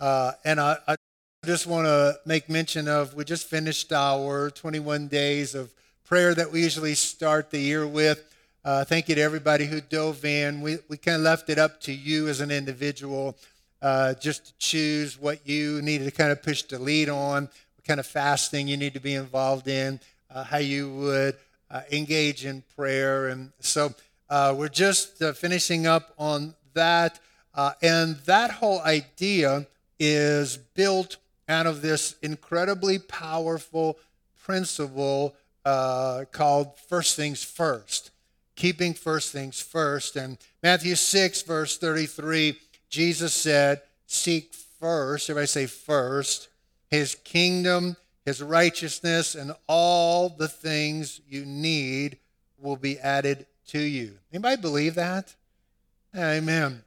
[0.00, 0.96] Uh, and I, I
[1.44, 6.50] just want to make mention of we just finished our 21 days of prayer that
[6.50, 8.24] we usually start the year with.
[8.64, 10.62] Uh, thank you to everybody who dove in.
[10.62, 13.36] We, we kind of left it up to you as an individual
[13.82, 17.84] uh, just to choose what you needed to kind of push the lead on, what
[17.86, 20.00] kind of fasting you need to be involved in,
[20.34, 21.36] uh, how you would
[21.70, 23.28] uh, engage in prayer.
[23.28, 23.94] And so
[24.30, 27.20] uh, we're just uh, finishing up on that.
[27.82, 29.66] and that whole idea
[30.00, 33.98] is built out of this incredibly powerful
[34.42, 38.10] principle uh, called first things first
[38.60, 40.16] keeping first things first.
[40.16, 42.58] And Matthew 6, verse 33,
[42.90, 46.48] Jesus said, Seek first, everybody say first,
[46.88, 52.18] his kingdom, his righteousness, and all the things you need
[52.58, 54.18] will be added to you.
[54.30, 55.34] Anybody believe that?
[56.14, 56.82] Amen.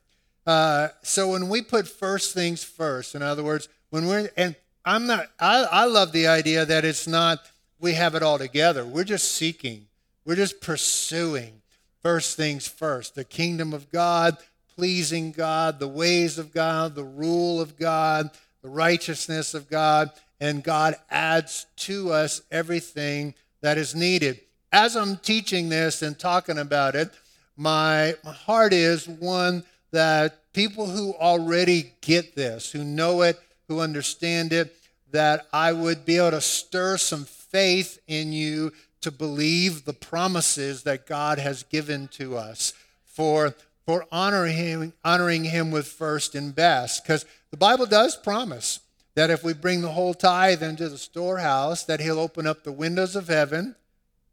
[0.46, 5.08] Uh, so when we put first things first, in other words, when we're, and I'm
[5.08, 7.40] not, I, I love the idea that it's not
[7.80, 8.86] we have it all together.
[8.86, 9.88] We're just seeking,
[10.26, 11.62] we're just pursuing
[12.02, 14.38] first things first the kingdom of God,
[14.76, 18.30] pleasing God, the ways of God, the rule of God,
[18.62, 24.40] the righteousness of God, and God adds to us everything that is needed.
[24.72, 27.12] As I'm teaching this and talking about it,
[27.56, 29.64] my, my heart is one
[29.94, 34.76] that people who already get this, who know it, who understand it,
[35.12, 40.84] that I would be able to stir some faith in you to believe the promises
[40.84, 42.74] that God has given to us
[43.06, 43.54] for,
[43.86, 47.04] for honoring, him, honoring Him with first and best.
[47.04, 48.80] Because the Bible does promise
[49.16, 52.72] that if we bring the whole tithe into the storehouse, that He'll open up the
[52.72, 53.76] windows of heaven,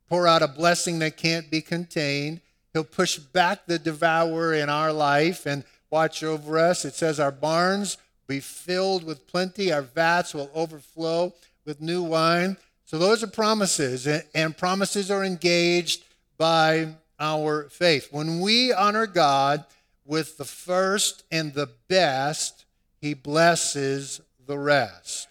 [0.08, 2.40] pour out a blessing that can't be contained.
[2.72, 6.84] He'll push back the devourer in our life and watch over us.
[6.84, 12.02] It says our barns will be filled with plenty, our vats will overflow with new
[12.02, 12.56] wine.
[12.84, 16.04] So those are promises, and promises are engaged
[16.38, 18.08] by our faith.
[18.10, 19.64] When we honor God
[20.04, 22.64] with the first and the best,
[23.00, 25.28] He blesses the rest.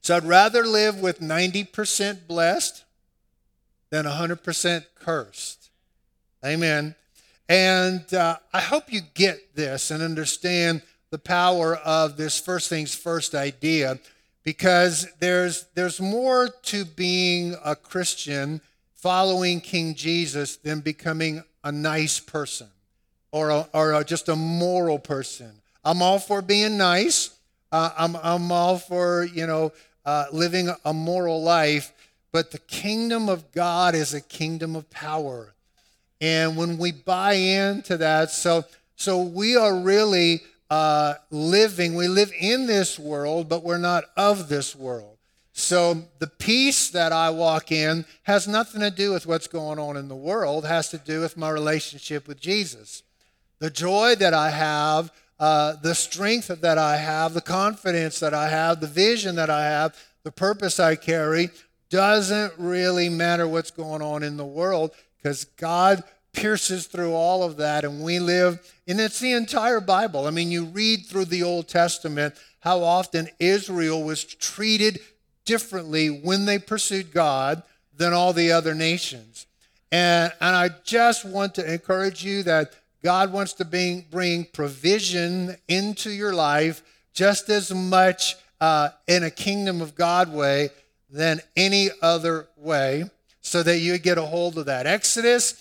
[0.00, 2.84] So I'd rather live with 90% blessed
[3.90, 5.61] than 100% cursed.
[6.44, 6.94] Amen.
[7.48, 12.94] And uh, I hope you get this and understand the power of this first things
[12.94, 13.98] first idea
[14.42, 18.60] because there's, there's more to being a Christian
[18.94, 22.68] following King Jesus than becoming a nice person
[23.30, 25.52] or, a, or a, just a moral person.
[25.84, 27.30] I'm all for being nice.
[27.70, 29.72] Uh, I'm, I'm all for, you know,
[30.04, 31.92] uh, living a moral life.
[32.32, 35.54] But the kingdom of God is a kingdom of power.
[36.22, 42.32] And when we buy into that, so, so we are really uh, living, we live
[42.38, 45.18] in this world, but we're not of this world.
[45.52, 49.96] So the peace that I walk in has nothing to do with what's going on
[49.96, 53.02] in the world, has to do with my relationship with Jesus.
[53.58, 58.48] The joy that I have, uh, the strength that I have, the confidence that I
[58.48, 61.50] have, the vision that I have, the purpose I carry
[61.90, 66.02] doesn't really matter what's going on in the world because God
[66.32, 70.26] pierces through all of that, and we live, and it's the entire Bible.
[70.26, 75.00] I mean, you read through the Old Testament how often Israel was treated
[75.44, 77.62] differently when they pursued God
[77.96, 79.46] than all the other nations.
[79.90, 82.72] And, and I just want to encourage you that
[83.02, 86.82] God wants to bring, bring provision into your life
[87.12, 90.70] just as much uh, in a kingdom of God way
[91.10, 93.04] than any other way
[93.42, 94.86] so that you get a hold of that.
[94.86, 95.52] Exodus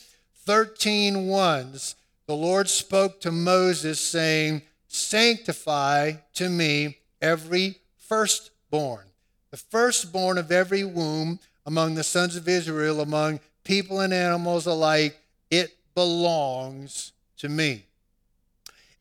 [0.46, 1.96] 13 ones,
[2.28, 9.06] the Lord spoke to Moses, saying, Sanctify to me every firstborn,
[9.50, 15.20] the firstborn of every womb among the sons of Israel, among people and animals alike,
[15.50, 17.86] it belongs to me.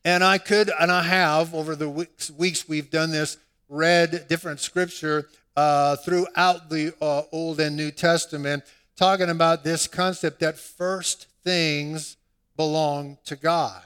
[0.03, 3.37] And I could, and I have, over the weeks, weeks we've done this,
[3.69, 8.63] read different scripture uh, throughout the uh, Old and New Testament,
[8.95, 12.17] talking about this concept that first things
[12.55, 13.81] belong to God.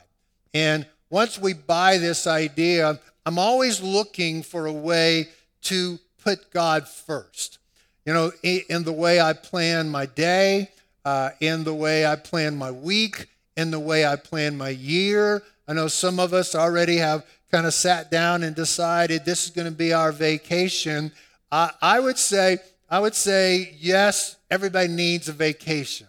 [0.54, 5.30] And once we buy this idea, I'm always looking for a way
[5.64, 7.60] to put God first.
[8.06, 10.70] You know, in the way I plan my day,
[11.06, 13.28] uh, in the way I plan my week,
[13.58, 15.42] in the way I plan my year.
[15.68, 19.52] I know some of us already have kind of sat down and decided this is
[19.52, 21.12] going to be our vacation.
[21.56, 22.58] I, I would say,
[22.90, 26.08] I would say, yes, everybody needs a vacation.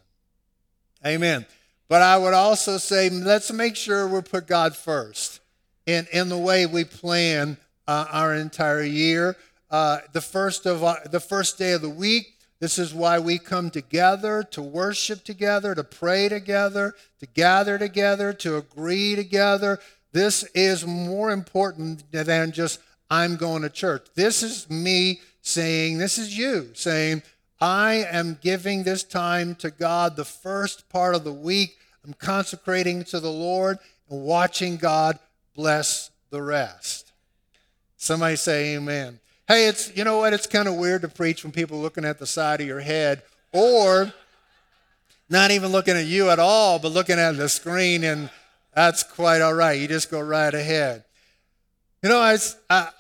[1.06, 1.46] Amen.
[1.88, 5.38] But I would also say, let's make sure we put God first
[5.87, 9.37] in, in the way we plan uh, our entire year.
[9.70, 12.34] Uh, the first of our, the first day of the week.
[12.58, 18.32] This is why we come together to worship together, to pray together, to gather together,
[18.32, 19.78] to agree together.
[20.10, 24.08] This is more important than just I'm going to church.
[24.16, 27.22] This is me saying, this is you saying,
[27.60, 31.78] I am giving this time to God the first part of the week.
[32.04, 33.78] I'm consecrating to the Lord
[34.10, 35.19] and watching God
[35.54, 37.12] bless the rest.
[37.96, 39.20] Somebody say amen.
[39.48, 40.32] Hey, it's you know what?
[40.32, 42.81] It's kind of weird to preach when people are looking at the side of your
[42.81, 43.22] head
[43.52, 44.12] or
[45.31, 48.31] not even looking at you at all, but looking at the screen, and
[48.75, 49.81] that's quite all right.
[49.81, 51.04] You just go right ahead.
[52.02, 52.38] You know, I,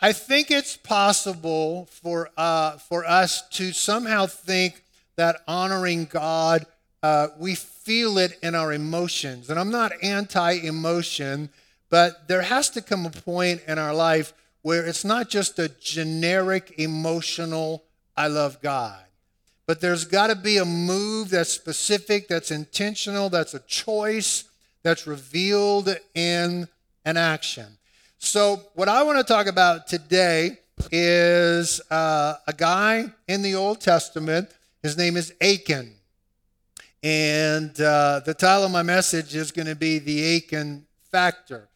[0.00, 4.82] I think it's possible for, uh, for us to somehow think
[5.16, 6.66] that honoring God,
[7.02, 9.50] uh, we feel it in our emotions.
[9.50, 11.50] And I'm not anti emotion,
[11.90, 14.32] but there has to come a point in our life
[14.62, 17.84] where it's not just a generic emotional,
[18.16, 19.04] I love God.
[19.66, 24.44] But there's got to be a move that's specific, that's intentional, that's a choice,
[24.82, 26.68] that's revealed in
[27.04, 27.78] an action.
[28.26, 30.58] So, what I want to talk about today
[30.90, 34.50] is uh, a guy in the Old Testament.
[34.82, 35.94] His name is Achan.
[37.04, 41.68] And uh, the title of my message is going to be The Achan Factor.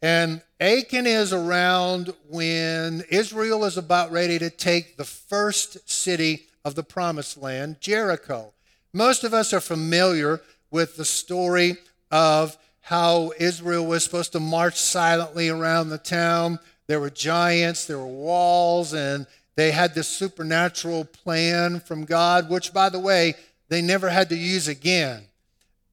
[0.00, 6.76] And Achan is around when Israel is about ready to take the first city of
[6.76, 8.52] the promised land, Jericho.
[8.92, 11.78] Most of us are familiar with the story
[12.12, 12.56] of
[12.86, 16.56] how Israel was supposed to march silently around the town.
[16.86, 22.72] There were giants, there were walls, and they had this supernatural plan from God, which,
[22.72, 23.34] by the way,
[23.68, 25.24] they never had to use again,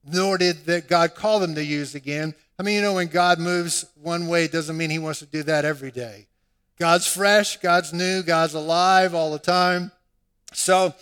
[0.06, 2.36] nor did that God call them to use again.
[2.60, 5.26] I mean, you know, when God moves one way, it doesn't mean he wants to
[5.26, 6.28] do that every day.
[6.78, 9.92] God's fresh, God's new, God's alive all the time.
[10.54, 10.94] So,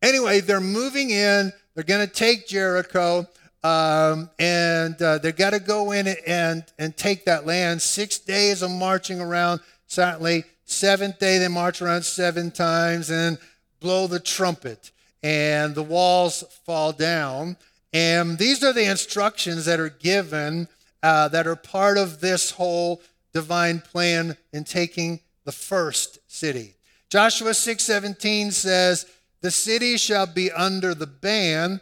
[0.00, 1.52] anyway, they're moving in.
[1.74, 3.26] They're going to take Jericho.
[3.62, 7.82] Um, and uh, they got to go in and, and take that land.
[7.82, 10.44] Six days of marching around silently.
[10.64, 13.38] Seventh day, they march around seven times and
[13.80, 14.92] blow the trumpet,
[15.22, 17.56] and the walls fall down.
[17.92, 20.68] And these are the instructions that are given
[21.02, 23.02] uh, that are part of this whole
[23.32, 26.74] divine plan in taking the first city.
[27.08, 29.06] Joshua 6:17 says,
[29.40, 31.80] "The city shall be under the ban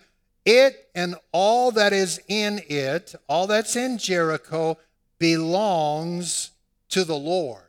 [0.48, 4.78] it and all that is in it, all that's in Jericho,
[5.18, 6.52] belongs
[6.88, 7.62] to the Lord.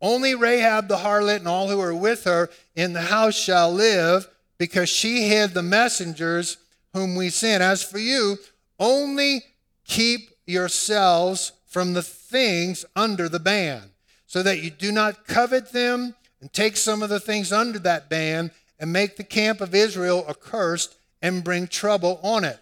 [0.00, 4.28] Only Rahab the harlot and all who are with her in the house shall live,
[4.58, 6.58] because she hid the messengers
[6.92, 7.62] whom we sent.
[7.62, 8.36] As for you,
[8.78, 9.42] only
[9.84, 13.90] keep yourselves from the things under the ban,
[14.26, 18.10] so that you do not covet them and take some of the things under that
[18.10, 22.58] ban and make the camp of Israel accursed and bring trouble on it.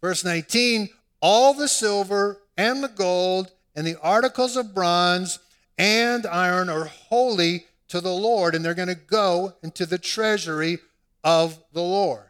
[0.00, 0.88] Verse 19
[1.20, 5.38] All the silver and the gold and the articles of bronze
[5.78, 10.78] and iron are holy to the Lord, and they're going to go into the treasury
[11.22, 12.22] of the Lord.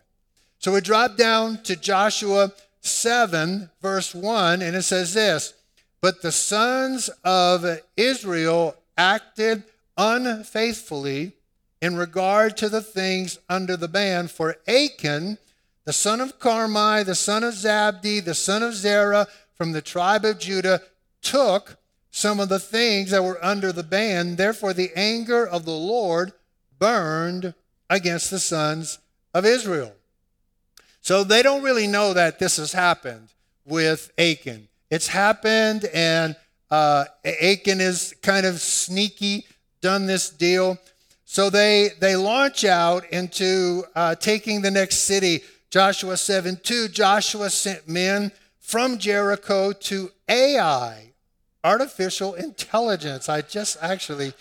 [0.59, 5.55] So we drop down to Joshua 7, verse 1, and it says this
[6.01, 9.65] But the sons of Israel acted
[9.97, 11.33] unfaithfully
[11.81, 15.39] in regard to the things under the ban, for Achan
[15.87, 20.25] the son of Carmi, the son of Zabdi, the son of Zerah from the tribe
[20.25, 20.83] of Judah,
[21.23, 21.79] took
[22.11, 24.37] some of the things that were under the ban.
[24.37, 26.33] Therefore, the anger of the Lord
[26.79, 27.55] burned
[27.89, 28.99] against the sons
[29.33, 29.93] of Israel.
[31.01, 33.29] So they don't really know that this has happened
[33.65, 34.69] with Achan.
[34.91, 36.35] It's happened, and
[36.71, 39.47] uh, Achan is kind of sneaky,
[39.81, 40.79] done this deal.
[41.25, 45.43] So they, they launch out into uh, taking the next city.
[45.71, 51.13] Joshua 7 2, Joshua sent men from Jericho to Ai,
[51.63, 53.29] artificial intelligence.
[53.29, 54.33] I just actually,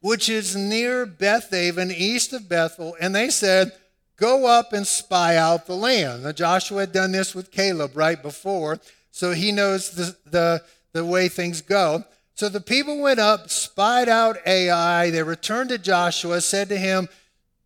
[0.00, 3.72] which is near Bethaven, east of Bethel, and they said,
[4.16, 6.22] Go up and spy out the land.
[6.22, 8.78] Now, Joshua had done this with Caleb right before,
[9.10, 12.04] so he knows the, the, the way things go.
[12.34, 15.10] So the people went up, spied out Ai.
[15.10, 17.08] They returned to Joshua, said to him,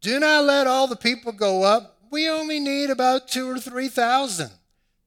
[0.00, 1.98] Do not let all the people go up.
[2.10, 4.50] We only need about two or three thousand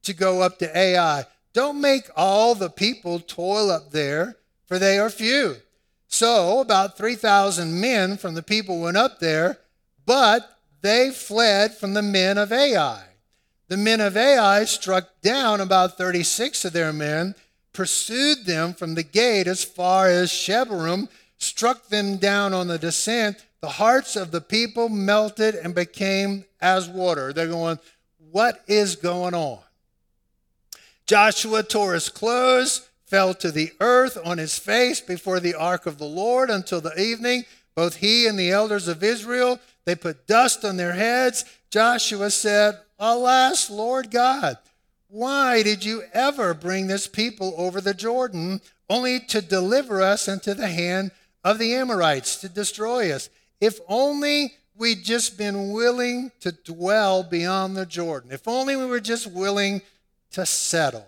[0.02, 1.24] to go up to Ai.
[1.52, 4.36] Don't make all the people toil up there,
[4.66, 5.56] for they are few.
[6.06, 9.58] So about 3,000 men from the people went up there,
[10.06, 13.04] but they fled from the men of Ai.
[13.68, 17.36] The men of Ai struck down about 36 of their men
[17.72, 21.08] pursued them from the gate as far as Shebarim,
[21.38, 23.44] struck them down on the descent.
[23.60, 27.32] The hearts of the people melted and became as water.
[27.32, 27.78] They're going,
[28.30, 29.60] What is going on?
[31.06, 35.98] Joshua tore his clothes, fell to the earth on his face before the ark of
[35.98, 37.44] the Lord until the evening.
[37.74, 41.44] Both he and the elders of Israel, they put dust on their heads.
[41.70, 44.58] Joshua said, Alas, Lord God,
[45.10, 50.54] why did you ever bring this people over the Jordan only to deliver us into
[50.54, 51.10] the hand
[51.44, 53.28] of the Amorites to destroy us?
[53.60, 58.32] If only we'd just been willing to dwell beyond the Jordan.
[58.32, 59.82] If only we were just willing
[60.32, 61.06] to settle.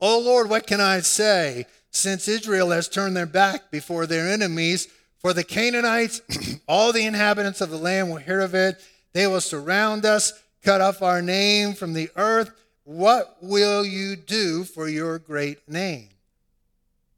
[0.00, 1.66] Oh Lord, what can I say?
[1.90, 4.88] Since Israel has turned their back before their enemies,
[5.18, 6.20] for the Canaanites,
[6.68, 8.80] all the inhabitants of the land will hear of it.
[9.14, 12.50] They will surround us, cut off our name from the earth.
[12.84, 16.08] What will you do for your great name?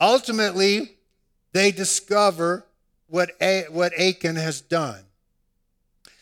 [0.00, 0.96] Ultimately,
[1.52, 2.64] they discover
[3.08, 3.30] what,
[3.70, 5.02] what Achan has done.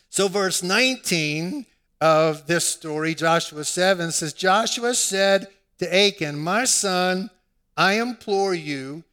[0.09, 1.65] So, verse 19
[2.01, 5.47] of this story, Joshua 7, says Joshua said
[5.77, 7.29] to Achan, My son,
[7.77, 9.03] I implore you,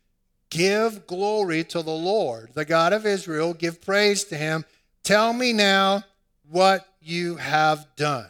[0.50, 4.64] give glory to the Lord, the God of Israel, give praise to him.
[5.02, 6.04] Tell me now
[6.50, 8.26] what you have done.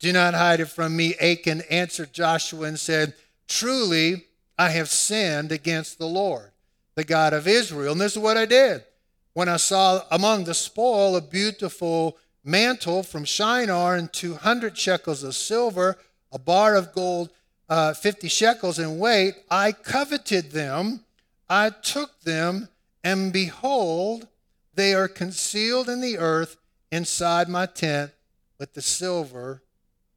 [0.00, 1.14] Do not hide it from me.
[1.20, 3.14] Achan answered Joshua and said,
[3.46, 4.24] Truly,
[4.58, 6.50] I have sinned against the Lord,
[6.94, 7.92] the God of Israel.
[7.92, 8.84] And this is what I did.
[9.32, 15.34] When I saw among the spoil a beautiful mantle from Shinar and 200 shekels of
[15.34, 15.96] silver,
[16.32, 17.30] a bar of gold,
[17.68, 21.04] uh, 50 shekels in weight, I coveted them.
[21.48, 22.68] I took them,
[23.04, 24.26] and behold,
[24.74, 26.56] they are concealed in the earth
[26.92, 28.12] inside my tent
[28.58, 29.62] with the silver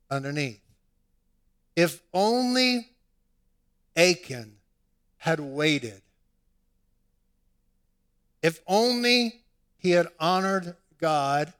[0.09, 0.61] underneath.
[1.75, 2.89] If only
[3.95, 4.57] Achan
[5.17, 6.01] had waited.
[8.41, 9.41] If only
[9.77, 11.53] he had honored God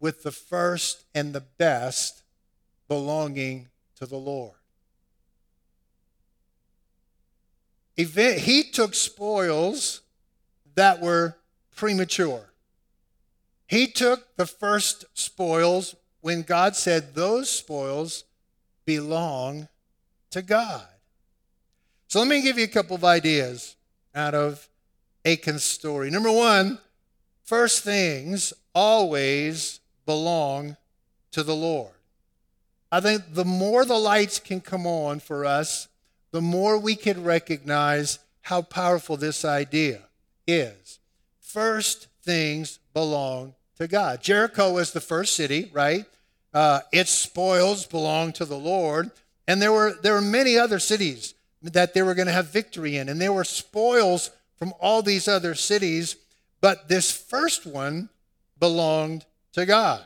[0.00, 2.22] with the first and the best
[2.88, 4.52] belonging to the Lord.
[7.96, 10.02] He took spoils
[10.74, 11.36] that were
[11.74, 12.50] premature.
[13.66, 18.24] He took the first spoils when God said those spoils
[18.84, 19.68] belong
[20.30, 20.86] to God.
[22.08, 23.76] So let me give you a couple of ideas
[24.14, 24.68] out of
[25.24, 26.10] Achan's story.
[26.10, 26.78] Number one,
[27.42, 30.76] first things always belong
[31.32, 31.92] to the Lord.
[32.92, 35.88] I think the more the lights can come on for us,
[36.30, 40.02] the more we can recognize how powerful this idea
[40.46, 41.00] is.
[41.40, 44.22] First things belong to God.
[44.22, 46.06] Jericho was the first city, right?
[46.54, 49.10] Uh, its spoils belonged to the Lord.
[49.46, 52.96] And there were, there were many other cities that they were going to have victory
[52.96, 53.10] in.
[53.10, 56.16] And there were spoils from all these other cities.
[56.62, 58.08] But this first one
[58.58, 60.02] belonged to God.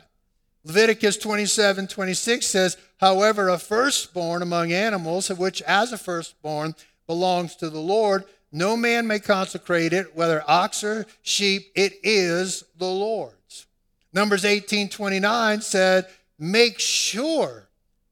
[0.65, 6.75] Leviticus 27 26 says, However, a firstborn among animals, which as a firstborn
[7.07, 12.63] belongs to the Lord, no man may consecrate it, whether ox or sheep, it is
[12.77, 13.67] the Lord's.
[14.13, 17.69] Numbers 18 29 said, Make sure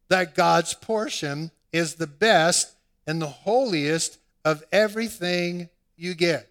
[0.07, 2.73] that God's portion is the best
[3.05, 6.49] and the holiest of everything you get.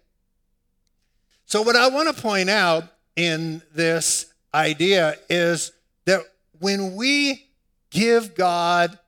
[1.45, 2.83] So, what I want to point out
[3.15, 5.71] in this idea is
[6.05, 6.21] that
[6.59, 7.47] when we
[7.89, 8.99] give God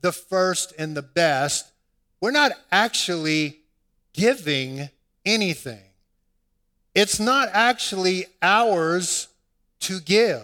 [0.00, 1.70] the first and the best,
[2.20, 3.60] we're not actually
[4.14, 4.88] giving
[5.26, 5.82] anything.
[6.94, 9.28] It's not actually ours
[9.80, 10.42] to give.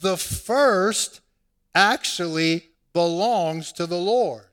[0.00, 1.20] The first
[1.74, 4.44] actually belongs to the Lord.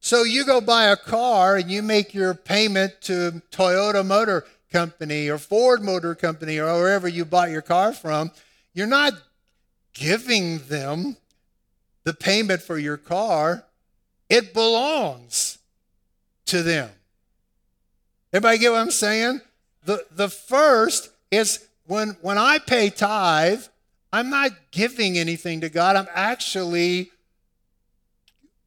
[0.00, 5.28] So you go buy a car and you make your payment to Toyota Motor Company
[5.28, 8.30] or Ford Motor Company or wherever you bought your car from.
[8.72, 9.12] You're not
[9.92, 11.16] giving them
[12.04, 13.64] the payment for your car,
[14.28, 15.58] it belongs
[16.46, 16.90] to them.
[18.32, 19.40] Everybody get what I'm saying?
[19.84, 23.64] The, the first is when, when I pay tithe,
[24.12, 25.96] I'm not giving anything to God.
[25.96, 27.10] I'm actually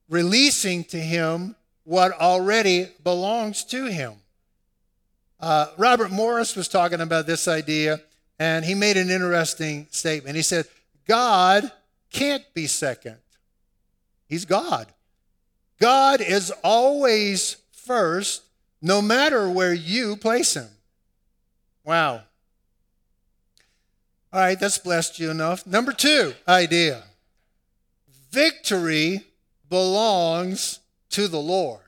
[0.09, 4.13] releasing to Him what already belongs to Him.
[5.39, 7.99] Uh, Robert Morris was talking about this idea,
[8.39, 10.37] and he made an interesting statement.
[10.37, 10.65] He said,
[11.05, 11.69] God
[12.11, 13.17] can't be second.
[14.27, 14.87] He's God.
[15.81, 18.43] God is always first,
[18.83, 20.67] no matter where you place him.
[21.85, 22.21] Wow.
[24.31, 25.65] All right, that's blessed you enough.
[25.65, 27.03] Number two idea
[28.29, 29.21] victory
[29.69, 30.79] belongs
[31.11, 31.79] to the Lord.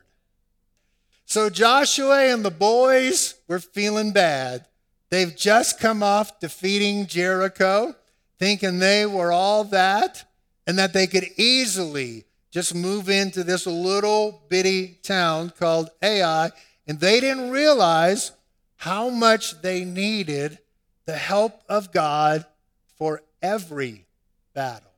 [1.25, 4.65] So Joshua and the boys were feeling bad.
[5.09, 7.95] They've just come off defeating Jericho,
[8.37, 10.23] thinking they were all that
[10.67, 16.51] and that they could easily just move into this little bitty town called Ai.
[16.87, 18.31] And they didn't realize
[18.77, 20.59] how much they needed
[21.05, 22.45] the help of God
[22.97, 24.05] for every
[24.53, 24.91] battle.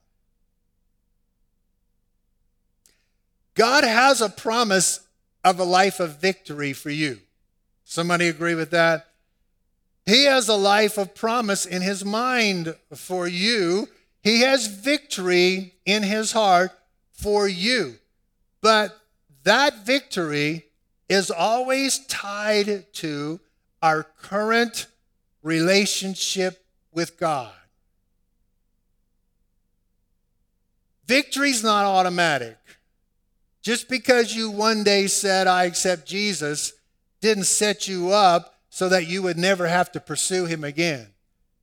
[3.56, 5.02] God has a promise
[5.44, 7.20] of a life of victory for you.
[7.84, 9.08] Somebody agree with that?
[10.06, 13.90] He has a life of promise in his mind for you.
[14.22, 16.72] He has victory in his heart
[17.12, 17.96] for you.
[18.62, 18.98] But
[19.44, 20.67] that victory
[21.10, 23.40] is always tied to
[23.82, 24.88] our current
[25.44, 27.52] relationship with God.
[31.06, 32.58] Victory's not automatic.
[33.62, 36.74] Just because you one day said, I accept Jesus,
[37.22, 41.08] didn't set you up so that you would never have to pursue him again.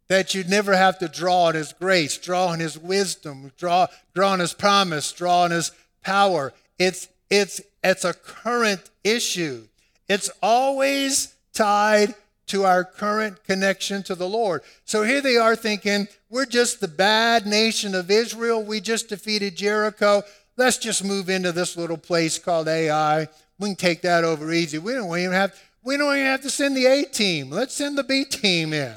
[0.08, 4.32] That you'd never have to draw on his grace, draw on his wisdom, draw, draw
[4.32, 5.72] on his promise, draw on his
[6.02, 6.52] power.
[6.78, 9.68] It's, it's, it's a current issue.
[10.08, 12.14] It's always tied
[12.46, 14.62] to our current connection to the Lord.
[14.84, 18.62] So here they are thinking, we're just the bad nation of Israel.
[18.62, 20.22] We just defeated Jericho.
[20.56, 23.28] Let's just move into this little place called Ai.
[23.58, 24.78] We can take that over easy.
[24.78, 27.50] We don't even have we don't even have to send the A team.
[27.50, 28.94] Let's send the B team in.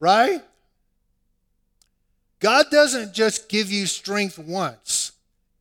[0.00, 0.42] Right?
[2.40, 5.05] God doesn't just give you strength once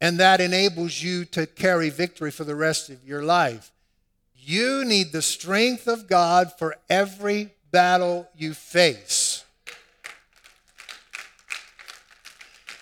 [0.01, 3.71] and that enables you to carry victory for the rest of your life.
[4.35, 9.43] You need the strength of God for every battle you face.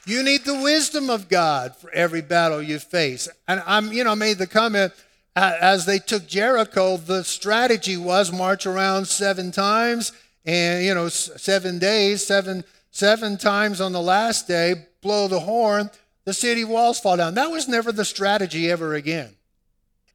[0.05, 3.29] You need the wisdom of God for every battle you face.
[3.47, 4.91] And I'm, you know, made the comment
[5.35, 10.11] as they took Jericho, the strategy was march around seven times
[10.45, 15.89] and, you know, seven days, seven, seven times on the last day, blow the horn,
[16.25, 17.35] the city walls fall down.
[17.35, 19.35] That was never the strategy ever again.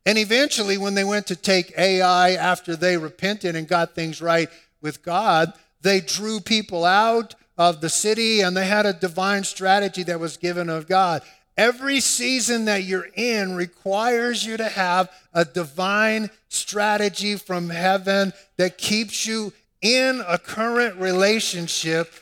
[0.06, 4.48] And eventually, when they went to take Ai after they repented and got things right
[4.80, 10.02] with God, they drew people out of the city and they had a divine strategy
[10.04, 11.22] that was given of God.
[11.56, 18.78] Every season that you're in requires you to have a divine strategy from heaven that
[18.78, 22.14] keeps you in a current relationship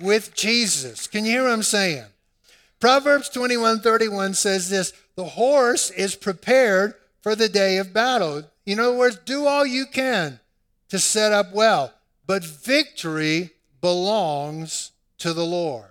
[0.00, 1.06] with Jesus.
[1.06, 2.04] Can you hear what I'm saying?
[2.80, 8.44] Proverbs 21:31 says this the horse is prepared for the day of battle.
[8.66, 10.40] In other words, do all you can
[10.90, 11.94] to set up well,
[12.26, 15.88] but victory belongs to the Lord.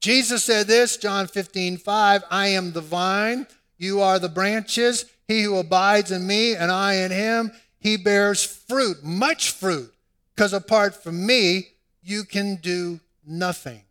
[0.00, 5.06] Jesus said this, John 15, 5, I am the vine, you are the branches.
[5.28, 9.92] He who abides in me and I in him, he bears fruit, much fruit,
[10.34, 11.68] because apart from me,
[12.02, 13.82] you can do nothing.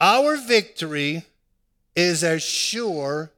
[0.00, 1.24] Our victory
[1.96, 3.32] is as sure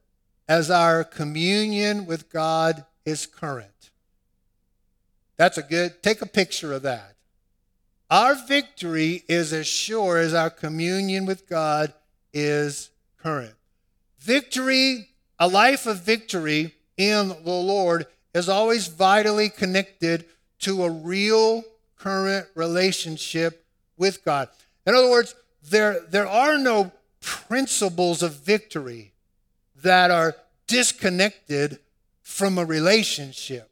[0.48, 3.90] as our communion with God is current.
[5.36, 7.14] That's a good, take a picture of that.
[8.10, 11.94] Our victory is as sure as our communion with God
[12.34, 12.90] is
[13.22, 13.54] current.
[14.18, 20.26] Victory, a life of victory in the Lord, is always vitally connected
[20.58, 21.62] to a real
[21.96, 23.64] current relationship
[23.96, 24.48] with God.
[24.86, 29.12] In other words, there, there are no principles of victory
[29.82, 31.78] that are disconnected
[32.22, 33.70] from a relationship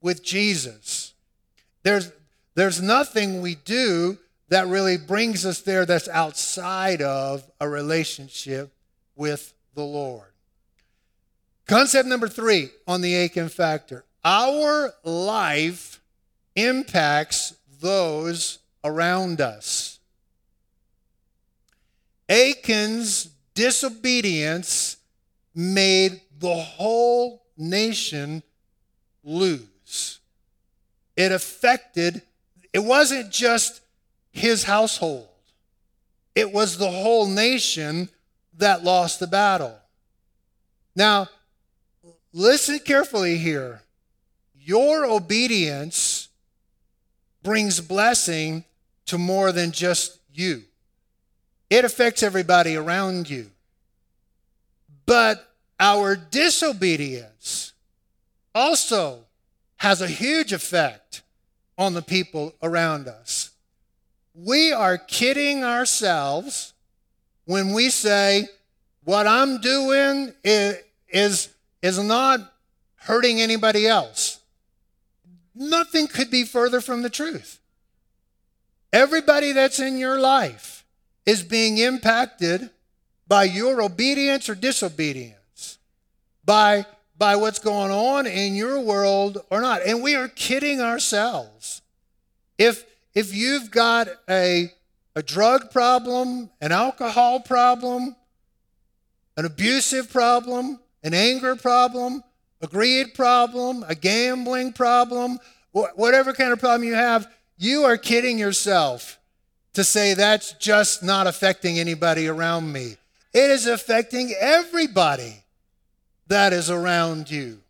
[0.00, 1.14] with Jesus.
[1.82, 2.12] There's,
[2.54, 8.72] there's nothing we do that really brings us there that's outside of a relationship
[9.16, 10.28] with the Lord.
[11.66, 16.00] Concept number three on the Achan factor our life
[16.56, 19.97] impacts those around us.
[22.28, 24.96] Achan's disobedience
[25.54, 28.42] made the whole nation
[29.24, 30.20] lose.
[31.16, 32.22] It affected
[32.72, 33.80] it wasn't just
[34.30, 35.28] his household,
[36.34, 38.08] it was the whole nation
[38.56, 39.76] that lost the battle.
[40.94, 41.28] Now,
[42.32, 43.82] listen carefully here.
[44.54, 46.28] Your obedience
[47.42, 48.64] brings blessing
[49.06, 50.64] to more than just you,
[51.70, 53.50] it affects everybody around you.
[55.06, 55.48] But
[55.80, 57.72] our disobedience
[58.54, 59.20] also
[59.76, 61.22] has a huge effect
[61.76, 63.50] on the people around us.
[64.34, 66.74] We are kidding ourselves
[67.44, 68.48] when we say,
[69.04, 70.76] what I'm doing is,
[71.08, 71.48] is,
[71.80, 72.40] is not
[72.96, 74.40] hurting anybody else.
[75.54, 77.58] Nothing could be further from the truth.
[78.92, 80.77] Everybody that's in your life
[81.28, 82.70] is being impacted
[83.26, 85.76] by your obedience or disobedience,
[86.42, 86.86] by,
[87.18, 89.82] by what's going on in your world or not.
[89.82, 91.82] And we are kidding ourselves.
[92.56, 94.72] If, if you've got a,
[95.14, 98.16] a drug problem, an alcohol problem,
[99.36, 102.24] an abusive problem, an anger problem,
[102.62, 105.38] a greed problem, a gambling problem,
[105.72, 109.17] whatever kind of problem you have, you are kidding yourself
[109.78, 112.96] to say that's just not affecting anybody around me.
[113.32, 115.44] It is affecting everybody
[116.26, 117.60] that is around you.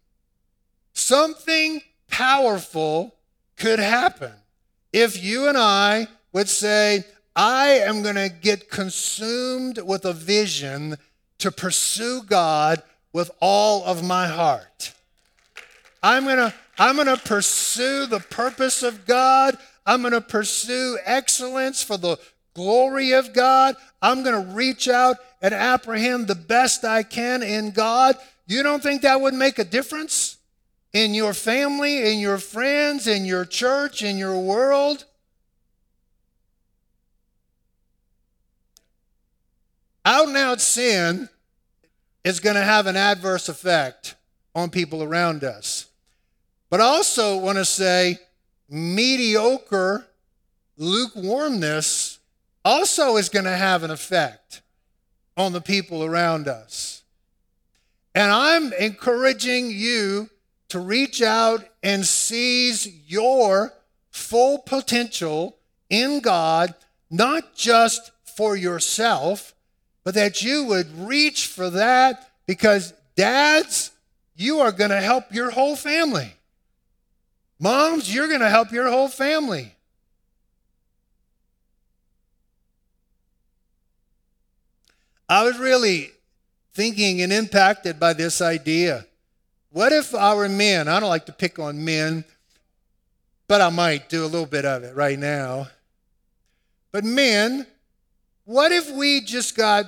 [0.94, 3.14] Something powerful
[3.58, 4.32] could happen
[4.90, 7.04] if you and I would say,
[7.36, 10.96] I am going to get consumed with a vision
[11.36, 14.94] to pursue God with all of my heart.
[16.02, 19.58] I'm going to I'm going to pursue the purpose of God.
[19.88, 22.18] I'm going to pursue excellence for the
[22.52, 23.74] glory of God.
[24.02, 28.16] I'm going to reach out and apprehend the best I can in God.
[28.46, 30.36] You don't think that would make a difference
[30.92, 35.06] in your family, in your friends, in your church, in your world?
[40.04, 41.30] Out and out sin
[42.24, 44.16] is going to have an adverse effect
[44.54, 45.86] on people around us.
[46.68, 48.18] But I also want to say
[48.68, 50.06] mediocre
[50.76, 52.18] lukewarmness
[52.64, 54.62] also is going to have an effect
[55.36, 57.02] on the people around us.
[58.14, 60.28] And I'm encouraging you
[60.68, 63.72] to reach out and seize your
[64.10, 65.56] full potential
[65.88, 66.74] in God,
[67.10, 69.54] not just for yourself,
[70.04, 73.92] but that you would reach for that because, dads,
[74.36, 76.34] you are going to help your whole family.
[77.60, 79.74] Moms, you're going to help your whole family.
[85.28, 86.12] I was really
[86.72, 89.04] thinking and impacted by this idea.
[89.70, 92.24] What if our men, I don't like to pick on men,
[93.46, 95.68] but I might do a little bit of it right now.
[96.92, 97.66] But men,
[98.44, 99.86] what if we just got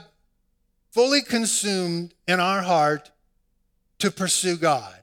[0.90, 3.10] fully consumed in our heart
[4.00, 4.99] to pursue God?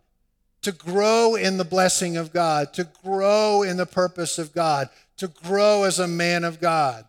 [0.67, 5.29] To grow in the blessing of God, to grow in the purpose of God, to
[5.29, 7.05] grow as a man of God.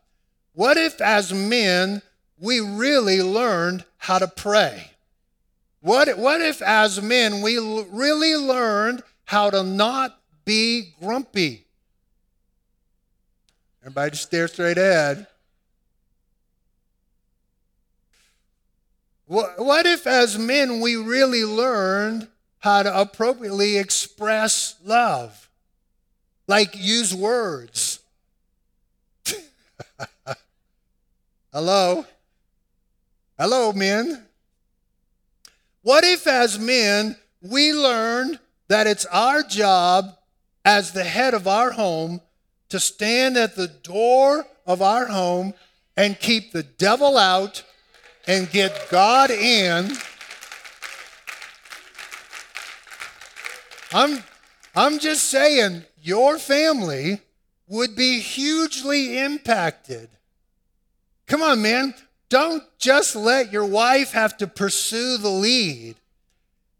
[0.54, 2.00] What if, as men,
[2.38, 4.92] we really learned how to pray?
[5.80, 11.66] What, what if, as men, we really learned how to not be grumpy?
[13.82, 15.26] Everybody just stare straight ahead.
[19.26, 22.28] What, what if, as men, we really learned
[22.60, 25.48] how to appropriately express love,
[26.46, 28.00] like use words.
[31.52, 32.04] Hello?
[33.38, 34.24] Hello, men.
[35.82, 40.16] What if, as men, we learned that it's our job
[40.64, 42.20] as the head of our home
[42.68, 45.54] to stand at the door of our home
[45.96, 47.62] and keep the devil out
[48.26, 49.92] and get God in?
[53.92, 54.22] I'm,
[54.74, 57.20] I'm just saying, your family
[57.68, 60.08] would be hugely impacted.
[61.26, 61.94] Come on, man.
[62.28, 65.96] Don't just let your wife have to pursue the lead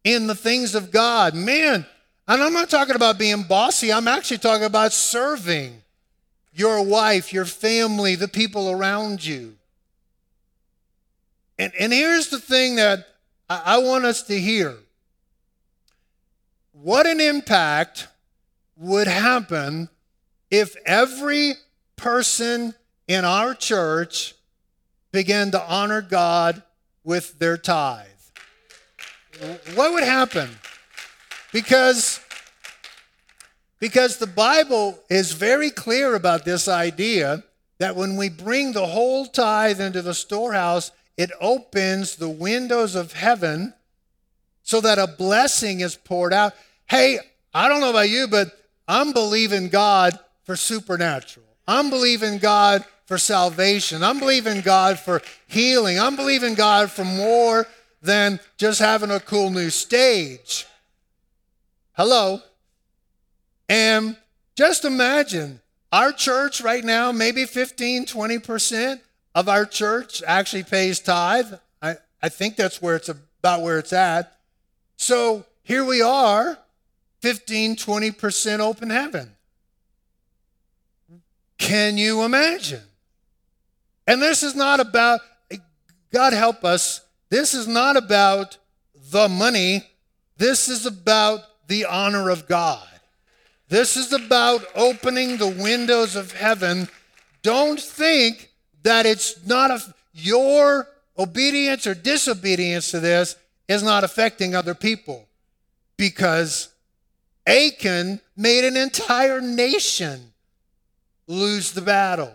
[0.05, 1.35] in the things of God.
[1.35, 1.87] Man,
[2.27, 5.83] and I'm not talking about being bossy, I'm actually talking about serving
[6.53, 9.57] your wife, your family, the people around you.
[11.59, 13.07] And, and here's the thing that
[13.49, 14.77] I, I want us to hear
[16.83, 18.09] what an impact
[18.77, 19.89] would happen
[20.51, 21.55] if every
[21.97, 22.75] person
[23.07, 24.35] in our church
[25.13, 26.63] began to honor God
[27.03, 28.07] with their tithe.
[29.75, 30.51] What would happen?
[31.53, 32.21] Because
[33.81, 37.45] because the Bible is very clear about this idea
[37.79, 43.13] that when we bring the whole tithe into the storehouse, it opens the windows of
[43.13, 43.75] heaven
[44.65, 46.55] so that a blessing is poured out.
[46.89, 47.19] Hey,
[47.53, 48.51] I don't know about you, but
[48.87, 51.47] I'm believing God for supernatural.
[51.67, 54.03] I'm believing God for salvation.
[54.03, 56.01] I'm believing God for healing.
[56.01, 57.67] I'm believing God for more
[58.01, 60.67] than just having a cool new stage.
[61.93, 62.41] Hello?
[63.69, 64.17] And
[64.57, 65.61] just imagine
[65.93, 69.01] our church right now, maybe 15, 20%
[69.35, 71.55] of our church actually pays tithe.
[71.83, 74.39] I, I think that's where it's about where it's at.
[74.97, 76.59] So here we are,
[77.21, 79.33] 15, 20% open heaven.
[81.57, 82.83] Can you imagine?
[84.07, 85.21] And this is not about,
[86.13, 87.01] God help us,
[87.31, 88.57] this is not about
[89.11, 89.85] the money.
[90.37, 92.87] This is about the honor of God.
[93.69, 96.89] This is about opening the windows of heaven.
[97.43, 98.51] Don't think
[98.83, 105.27] that it's not a, your obedience or disobedience to this is not affecting other people
[105.97, 106.69] because
[107.49, 110.33] Achan made an entire nation
[111.27, 112.35] lose the battle.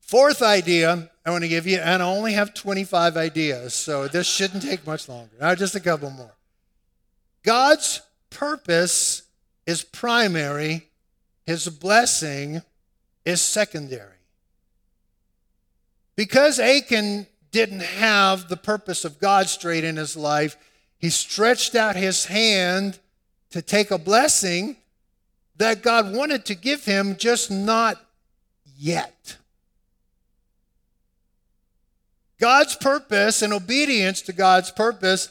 [0.00, 4.26] Fourth idea I want to give you, and I only have 25 ideas, so this
[4.26, 5.32] shouldn't take much longer.
[5.40, 6.34] Now, just a couple more.
[7.42, 9.22] God's purpose
[9.66, 10.88] is primary,
[11.46, 12.62] his blessing
[13.24, 14.08] is secondary.
[16.14, 20.56] Because Achan didn't have the purpose of God straight in his life,
[21.02, 23.00] he stretched out his hand
[23.50, 24.76] to take a blessing
[25.56, 28.00] that God wanted to give him, just not
[28.78, 29.36] yet.
[32.40, 35.28] God's purpose and obedience to God's purpose,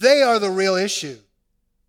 [0.00, 1.18] they are the real issue.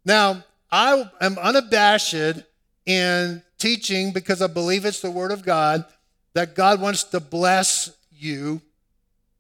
[0.06, 2.44] Now, I am unabashed
[2.86, 5.86] in teaching because I believe it's the Word of God
[6.34, 8.62] that God wants to bless you.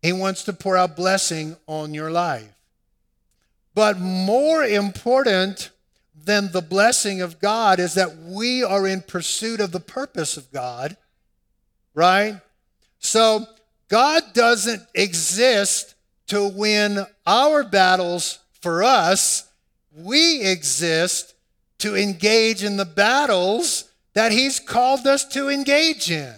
[0.01, 2.56] He wants to pour out blessing on your life.
[3.77, 5.69] But more important
[6.25, 10.51] than the blessing of God is that we are in pursuit of the purpose of
[10.51, 10.97] God,
[11.93, 12.41] right?
[12.97, 13.45] So
[13.87, 15.93] God doesn't exist
[16.25, 19.47] to win our battles for us.
[19.95, 21.35] We exist
[21.77, 26.33] to engage in the battles that He's called us to engage in.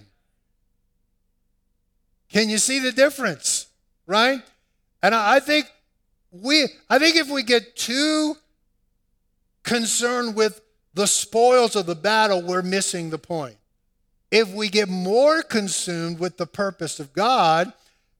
[2.28, 3.68] Can you see the difference?
[4.06, 4.42] Right?
[5.02, 5.72] And I think
[6.32, 8.36] we I think if we get too
[9.64, 10.62] concerned with
[10.94, 13.58] the spoils of the battle, we're missing the point.
[14.32, 17.74] If we get more consumed with the purpose of God,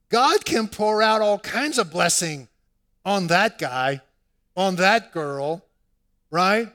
[0.10, 2.48] God can pour out all kinds of blessing
[3.06, 4.02] on that guy,
[4.56, 5.66] on that girl,
[6.32, 6.68] right?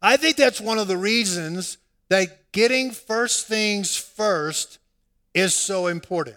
[0.00, 4.78] I think that's one of the reasons that getting first things first
[5.34, 6.36] is so important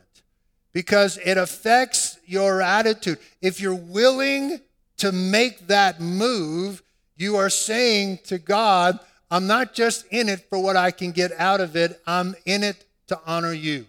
[0.75, 3.17] because it affects your attitude.
[3.41, 4.59] If you're willing
[4.97, 6.83] to make that move,
[7.15, 8.99] you are saying to God,
[9.31, 12.61] I'm not just in it for what I can get out of it, I'm in
[12.61, 13.85] it to honor you.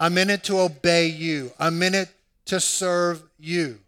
[0.00, 1.52] I'm in it to obey you.
[1.58, 2.08] I'm in it
[2.46, 3.78] to serve you.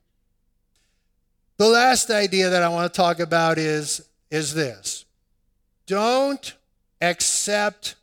[1.56, 5.06] The last idea that I want to talk about is, is this
[5.86, 6.52] don't
[7.00, 7.94] accept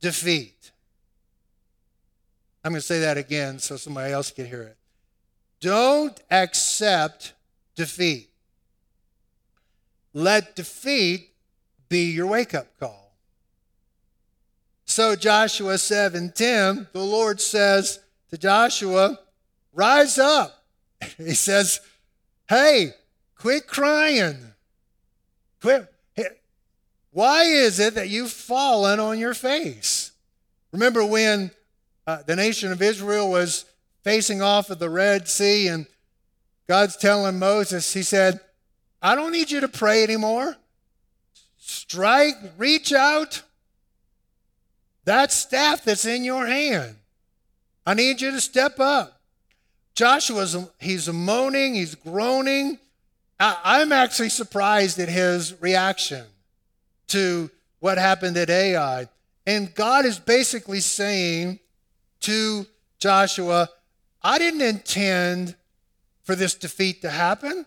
[0.00, 0.59] defeat.
[2.62, 4.76] I'm going to say that again so somebody else can hear it.
[5.60, 7.34] Don't accept
[7.74, 8.30] defeat.
[10.12, 11.30] Let defeat
[11.88, 13.14] be your wake up call.
[14.84, 19.18] So, Joshua 7 10, the Lord says to Joshua,
[19.72, 20.64] Rise up.
[21.16, 21.80] He says,
[22.48, 22.94] Hey,
[23.36, 24.52] quit crying.
[25.60, 25.86] Quit.
[27.12, 30.12] Why is it that you've fallen on your face?
[30.72, 31.50] Remember when
[32.10, 33.66] uh, the nation of Israel was
[34.02, 35.86] facing off of the Red Sea, and
[36.66, 38.40] God's telling Moses, He said,
[39.00, 40.56] I don't need you to pray anymore.
[41.56, 43.42] Strike, reach out.
[45.04, 46.96] That staff that's in your hand.
[47.86, 49.20] I need you to step up.
[49.94, 52.78] Joshua's he's moaning, he's groaning.
[53.38, 56.26] I, am actually surprised at his reaction
[57.08, 59.08] to what happened at Ai.
[59.46, 61.58] And God is basically saying,
[62.20, 62.66] to
[62.98, 63.68] Joshua,
[64.22, 65.56] I didn't intend
[66.22, 67.66] for this defeat to happen.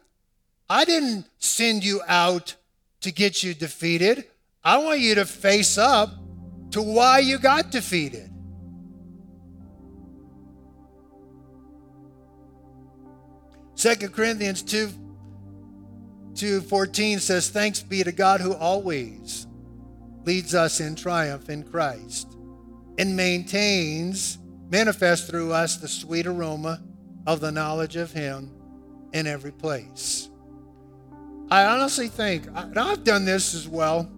[0.69, 2.55] I didn't send you out
[3.01, 4.25] to get you defeated.
[4.63, 6.13] I want you to face up
[6.71, 8.29] to why you got defeated.
[13.75, 14.89] Second Corinthians 2
[16.35, 19.45] 2:14 says thanks be to God who always
[20.25, 22.37] leads us in triumph in Christ
[22.97, 24.39] and maintains
[24.73, 26.81] manifest through us the sweet aroma
[27.27, 28.51] of the knowledge of Him
[29.13, 30.29] in every place.
[31.51, 34.11] I honestly think, and I've done this as well.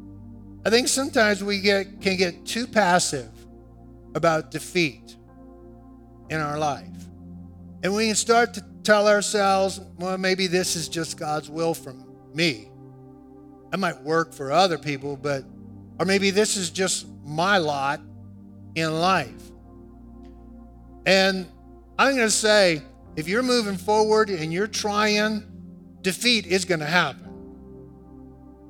[0.66, 3.30] I think sometimes we get can get too passive
[4.16, 5.18] about defeat
[6.30, 6.88] in our life.
[7.84, 11.94] And we can start to tell ourselves, well, maybe this is just God's will for
[12.34, 12.70] me.
[13.74, 15.44] I might work for other people, but,
[16.00, 18.00] or maybe this is just my lot
[18.76, 19.45] in life.
[21.06, 21.48] And
[21.98, 22.82] I'm going to say
[23.16, 25.44] if you're moving forward and you're trying,
[26.02, 27.32] defeat is going to happen.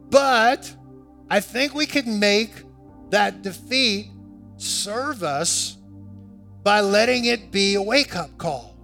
[0.09, 0.73] But
[1.29, 2.51] I think we can make
[3.09, 4.07] that defeat
[4.57, 5.77] serve us
[6.63, 8.75] by letting it be a wake up call.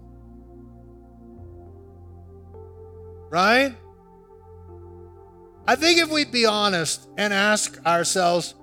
[3.30, 3.76] Right?
[5.68, 8.56] I think if we'd be honest and ask ourselves,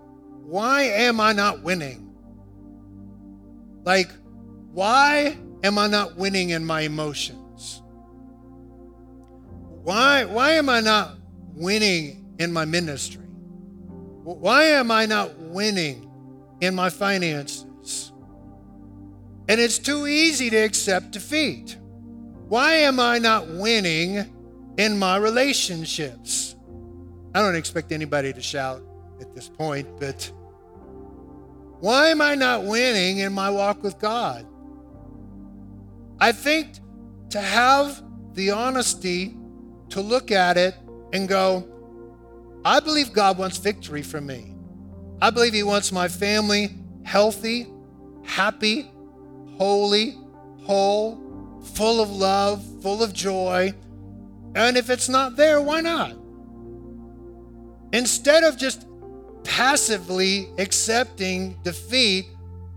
[0.43, 2.15] why am I not winning?
[3.85, 4.11] Like,
[4.79, 7.83] why am I not winning in my emotions?
[9.83, 11.17] Why, why am I not
[11.57, 13.25] winning in my ministry?
[13.25, 16.09] Why am I not winning
[16.61, 18.13] in my finances?
[19.49, 21.77] And it's too easy to accept defeat.
[22.47, 24.33] Why am I not winning
[24.79, 26.55] in my relationships?
[27.35, 28.85] I don't expect anybody to shout
[29.21, 30.31] at this point, but
[31.81, 34.47] why am I not winning in my walk with God?
[36.21, 36.79] I think
[37.31, 38.03] to have
[38.35, 39.37] the honesty
[39.91, 40.75] to look at it
[41.13, 41.67] and go,
[42.65, 44.55] I believe God wants victory for me.
[45.21, 47.67] I believe He wants my family healthy,
[48.25, 48.91] happy,
[49.57, 50.19] holy,
[50.65, 53.73] whole, full of love, full of joy.
[54.55, 56.15] And if it's not there, why not?
[57.93, 58.87] Instead of just
[59.45, 62.27] passively accepting defeat,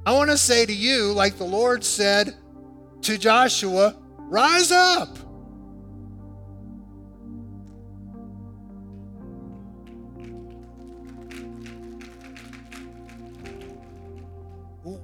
[0.05, 2.35] I want to say to you, like the Lord said
[3.01, 5.17] to Joshua, rise up.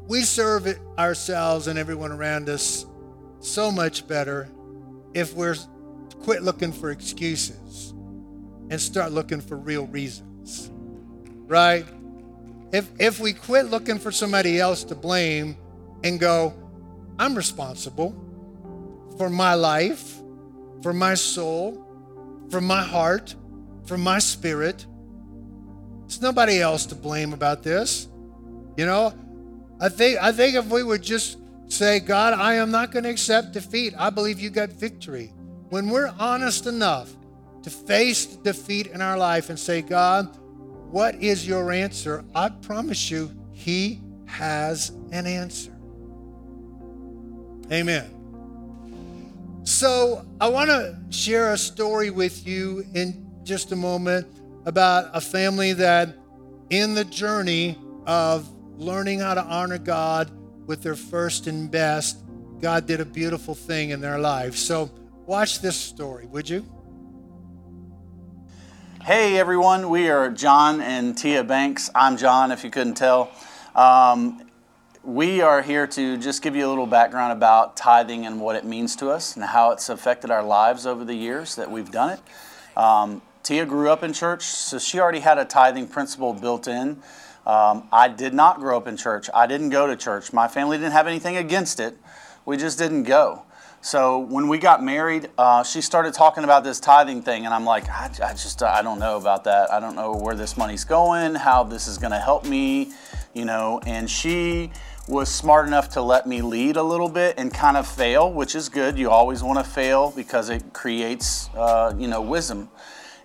[0.07, 2.85] We serve ourselves and everyone around us
[3.39, 4.47] so much better
[5.13, 5.55] if we're
[6.21, 7.93] quit looking for excuses
[8.69, 10.71] and start looking for real reasons.
[11.45, 11.85] Right?
[12.71, 15.57] If if we quit looking for somebody else to blame
[16.03, 16.53] and go,
[17.19, 18.15] I'm responsible
[19.17, 20.15] for my life,
[20.83, 21.83] for my soul,
[22.49, 23.35] for my heart,
[23.85, 24.85] for my spirit.
[26.01, 28.07] There's nobody else to blame about this.
[28.77, 29.13] You know,
[29.79, 33.09] I think I think if we would just say, God, I am not going to
[33.09, 33.93] accept defeat.
[33.97, 35.33] I believe you got victory.
[35.69, 37.13] When we're honest enough
[37.63, 40.37] to face defeat in our life and say, God,
[40.91, 42.23] what is your answer?
[42.33, 45.76] I promise you, He has an answer.
[47.71, 48.13] Amen.
[49.65, 54.25] So, I want to share a story with you in just a moment
[54.65, 56.15] about a family that,
[56.69, 60.31] in the journey of learning how to honor God
[60.65, 62.23] with their first and best,
[62.61, 64.55] God did a beautiful thing in their life.
[64.55, 64.89] So,
[65.25, 66.65] watch this story, would you?
[69.03, 71.89] Hey everyone, we are John and Tia Banks.
[71.93, 73.31] I'm John, if you couldn't tell.
[73.75, 74.46] Um,
[75.07, 78.65] we are here to just give you a little background about tithing and what it
[78.65, 82.09] means to us and how it's affected our lives over the years that we've done
[82.09, 82.77] it.
[82.77, 87.01] Um, Tia grew up in church, so she already had a tithing principle built in.
[87.45, 89.29] Um, I did not grow up in church.
[89.33, 90.33] I didn't go to church.
[90.33, 91.97] My family didn't have anything against it.
[92.45, 93.43] We just didn't go.
[93.79, 97.63] So when we got married, uh, she started talking about this tithing thing, and I'm
[97.63, 99.71] like, I, I just I don't know about that.
[99.71, 102.91] I don't know where this money's going, how this is going to help me,
[103.33, 103.79] you know.
[103.85, 104.71] And she
[105.07, 108.55] was smart enough to let me lead a little bit and kind of fail, which
[108.55, 108.97] is good.
[108.97, 112.69] You always want to fail because it creates, uh, you know, wisdom.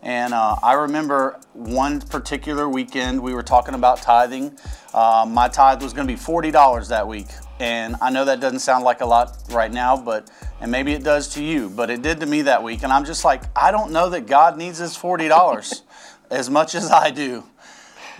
[0.03, 4.57] And uh, I remember one particular weekend we were talking about tithing.
[4.93, 7.29] Uh, my tithe was going to be forty dollars that week,
[7.61, 10.29] and I know that doesn't sound like a lot right now, but
[10.61, 12.83] and maybe it does to you, but it did to me that week.
[12.83, 15.83] And I'm just like, I don't know that God needs this forty dollars
[16.31, 17.45] as much as I do.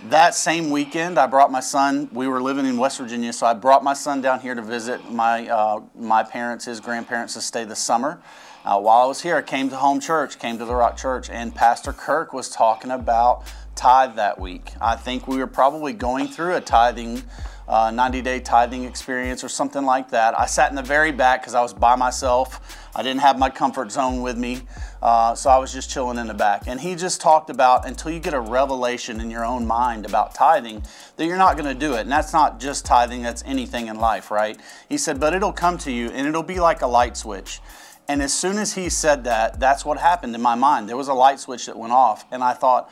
[0.09, 2.09] That same weekend, I brought my son.
[2.11, 5.09] We were living in West Virginia, so I brought my son down here to visit
[5.09, 8.21] my uh, my parents, his grandparents, to stay the summer.
[8.65, 11.29] Uh, while I was here, I came to home church, came to the Rock Church,
[11.29, 14.73] and Pastor Kirk was talking about tithe that week.
[14.81, 17.23] I think we were probably going through a tithing,
[17.67, 20.37] uh, 90 day tithing experience or something like that.
[20.39, 22.79] I sat in the very back because I was by myself.
[22.95, 24.61] I didn't have my comfort zone with me.
[25.01, 26.67] Uh, so I was just chilling in the back.
[26.67, 30.35] And he just talked about until you get a revelation in your own mind about
[30.35, 30.83] tithing,
[31.17, 32.01] that you're not going to do it.
[32.01, 34.59] And that's not just tithing, that's anything in life, right?
[34.87, 37.59] He said, but it'll come to you and it'll be like a light switch.
[38.07, 40.89] And as soon as he said that, that's what happened in my mind.
[40.89, 42.25] There was a light switch that went off.
[42.31, 42.91] And I thought,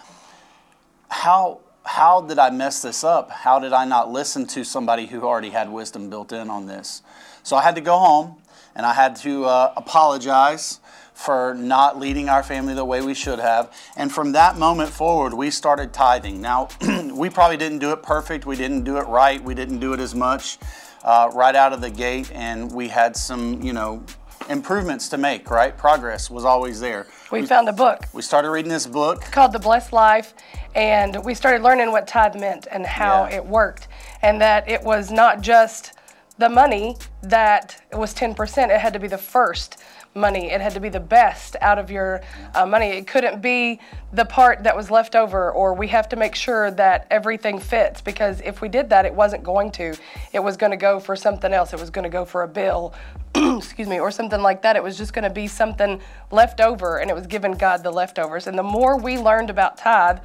[1.09, 3.31] how, how did I mess this up?
[3.31, 7.01] How did I not listen to somebody who already had wisdom built in on this?
[7.43, 8.37] So I had to go home
[8.75, 10.79] and I had to uh, apologize
[11.13, 13.71] for not leading our family the way we should have.
[13.95, 16.41] And from that moment forward, we started tithing.
[16.41, 16.69] Now,
[17.13, 19.99] we probably didn't do it perfect, we didn't do it right, we didn't do it
[19.99, 20.57] as much
[21.03, 24.03] uh, right out of the gate, and we had some, you know,
[24.49, 25.75] improvements to make, right?
[25.77, 27.07] Progress was always there.
[27.31, 29.21] We found a book We started reading this book.
[29.31, 30.33] called The Blessed Life,
[30.75, 33.37] and we started learning what tithe meant and how Yeah.
[33.37, 33.87] it worked,
[34.21, 35.93] and that it was not just
[36.37, 39.77] the money that was 10%, it had to be the first
[40.13, 40.51] money.
[40.51, 42.19] It had to be the best out of your
[42.53, 42.87] uh, money.
[42.89, 43.79] It couldn't be
[44.11, 48.01] the part that was left over, or we have to make sure that everything fits
[48.01, 49.95] because if we did that, it wasn't going to.
[50.33, 51.71] It was going to go for something else.
[51.71, 52.93] It was going to go for a bill,
[53.57, 54.75] excuse me, or something like that.
[54.75, 55.99] It was just going to be something
[56.31, 58.47] left over, and it was giving God the leftovers.
[58.47, 60.19] And the more we learned about tithe,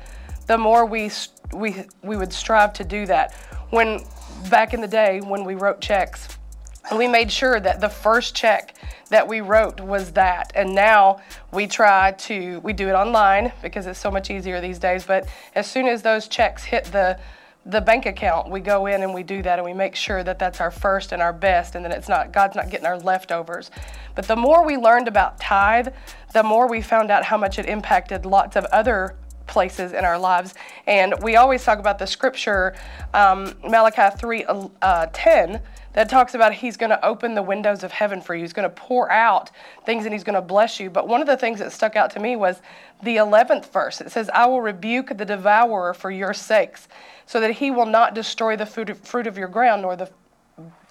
[0.46, 1.10] the more we
[1.52, 3.34] we we would strive to do that.
[3.70, 4.00] When
[4.50, 6.28] back in the day when we wrote checks,
[6.94, 8.74] we made sure that the first check
[9.08, 11.20] that we wrote was that and now
[11.52, 15.28] we try to we do it online because it's so much easier these days but
[15.54, 17.18] as soon as those checks hit the
[17.68, 20.38] the bank account we go in and we do that and we make sure that
[20.38, 23.70] that's our first and our best and then it's not god's not getting our leftovers
[24.14, 25.88] but the more we learned about tithe
[26.32, 30.18] the more we found out how much it impacted lots of other places in our
[30.18, 30.54] lives.
[30.86, 32.74] And we always talk about the scripture,
[33.14, 34.44] um, Malachi 3
[34.82, 35.60] uh, 10,
[35.96, 38.42] that talks about he's going to open the windows of heaven for you.
[38.42, 39.50] He's going to pour out
[39.86, 40.90] things and he's going to bless you.
[40.90, 42.60] But one of the things that stuck out to me was
[43.02, 44.02] the 11th verse.
[44.02, 46.86] It says, I will rebuke the devourer for your sakes,
[47.24, 50.10] so that he will not destroy the fruit of, your ground, nor the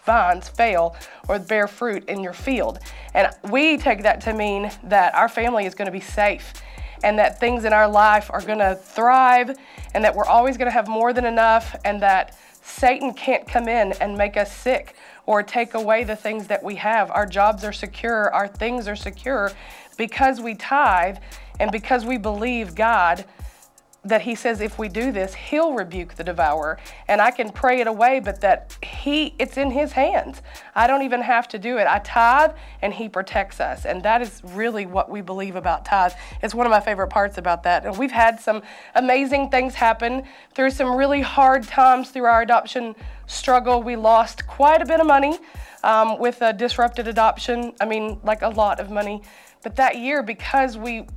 [0.06, 0.95] vines fail
[1.30, 2.80] or bear fruit in your field.
[3.14, 6.51] And we take that to mean that our family is going to be safe
[7.03, 9.56] and that things in our life are going to thrive
[9.93, 12.36] and that we're always going to have more than enough and that
[12.66, 14.95] Satan can't come in and make us sick
[15.26, 17.11] or take away the things that we have.
[17.11, 19.51] Our jobs are secure, our things are secure
[19.97, 21.18] because we tithe
[21.59, 23.24] and because we believe God
[24.06, 26.78] that he says if we do this he'll rebuke the devourer.
[27.08, 30.41] And i can pray it away but that he it's in his hands.
[30.76, 31.88] I don't even have to do it.
[31.88, 32.51] I tithe
[32.82, 33.86] and he protects us.
[33.86, 37.38] And that is really what we believe about tithe it's one of my favorite parts
[37.38, 37.86] about that.
[37.86, 38.62] And we've had some
[38.93, 42.95] amazing things happen through some really hard times through our adoption
[43.28, 43.82] struggle.
[43.82, 45.38] We lost quite a bit of money
[45.84, 47.74] um, with a disrupted adoption.
[47.82, 49.22] I mean like a lot of money.
[49.64, 51.08] But that year because we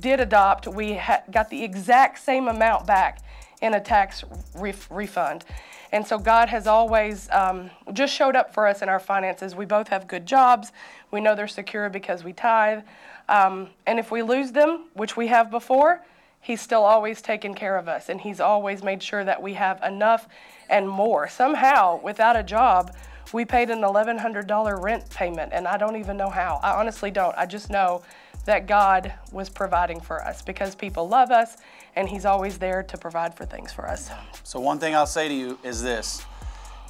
[0.00, 3.20] did adopt, we ha- got the exact same amount back
[3.60, 4.24] in a tax
[4.54, 5.44] ref- refund.
[5.92, 9.54] And so God has always um, just showed up for us in our finances.
[9.54, 10.72] We both have good jobs.
[11.10, 12.82] We know they're secure because we tithe.
[13.28, 16.02] Um, and if we lose them, which we have before,
[16.40, 18.08] He's still always taken care of us.
[18.08, 20.28] And He's always made sure that we have enough
[20.68, 21.28] and more.
[21.28, 22.94] Somehow, without a job,
[23.32, 25.52] we paid an $1,100 rent payment.
[25.52, 26.60] And I don't even know how.
[26.62, 27.36] I honestly don't.
[27.36, 28.02] I just know
[28.46, 31.56] that God was providing for us because people love us
[31.94, 34.10] and He's always there to provide for things for us.
[34.42, 36.24] So, one thing I'll say to you is this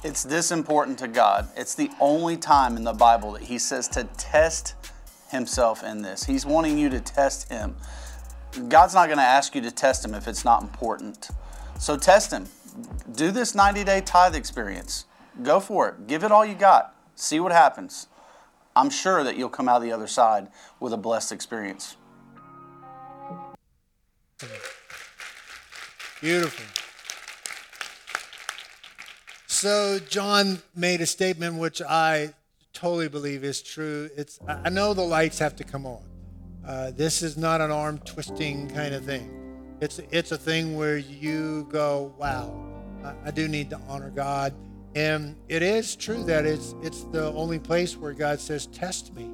[0.03, 1.49] it's this important to God.
[1.57, 4.75] It's the only time in the Bible that He says to test
[5.29, 6.23] Himself in this.
[6.23, 7.75] He's wanting you to test Him.
[8.69, 11.29] God's not going to ask you to test Him if it's not important.
[11.79, 12.47] So, test Him.
[13.15, 15.05] Do this 90 day tithe experience.
[15.43, 16.07] Go for it.
[16.07, 16.93] Give it all you got.
[17.15, 18.07] See what happens.
[18.77, 20.49] I'm sure that you'll come out the other side
[20.79, 21.97] with a blessed experience.
[26.21, 26.65] Beautiful.
[29.47, 32.35] So John made a statement which I
[32.71, 34.11] totally believe is true.
[34.15, 36.03] It's I know the lights have to come on.
[36.63, 39.75] Uh, this is not an arm twisting kind of thing.
[39.81, 42.53] It's it's a thing where you go, wow,
[43.03, 44.53] I, I do need to honor God,
[44.97, 49.29] and it is true that it's it's the only place where God says, test me,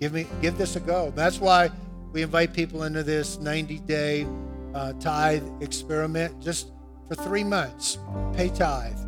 [0.00, 1.12] give me give this a go.
[1.14, 1.70] That's why
[2.10, 4.26] we invite people into this 90 day
[4.74, 6.72] uh, tithe experiment just
[7.06, 7.96] for three months.
[8.32, 8.98] Pay tithe,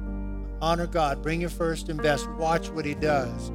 [0.62, 3.50] honor God, bring your first and best, watch what He does.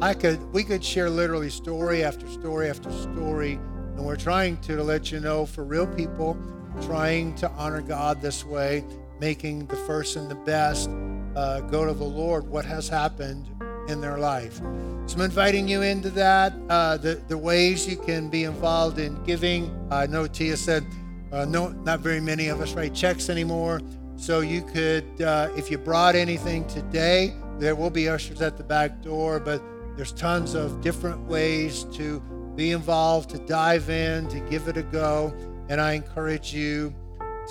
[0.00, 3.52] I could, we could share literally story after story after story,
[3.96, 6.38] and we're trying to, to let you know for real people,
[6.82, 8.82] trying to honor God this way,
[9.20, 10.88] making the first and the best
[11.36, 12.46] uh, go to the Lord.
[12.46, 13.48] What has happened
[13.88, 14.56] in their life?
[15.06, 16.52] So I'm inviting you into that.
[16.68, 19.74] Uh, the the ways you can be involved in giving.
[19.90, 20.84] I know Tia said
[21.32, 23.80] uh, no, not very many of us write checks anymore.
[24.16, 28.62] So you could, uh, if you brought anything today, there will be ushers at the
[28.62, 29.62] back door, but
[29.96, 32.20] there's tons of different ways to
[32.54, 35.34] be involved, to dive in, to give it a go.
[35.70, 36.94] And I encourage you